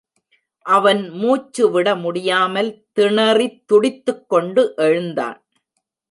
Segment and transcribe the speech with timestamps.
[0.65, 5.39] அவன் மூச்சு விட முடியாமல் திணறித் துடித்துக் கொண்டு எழுந்தான்.